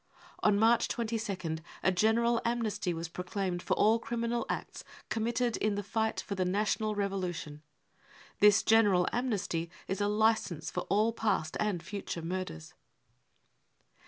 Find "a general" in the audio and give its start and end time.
1.83-2.41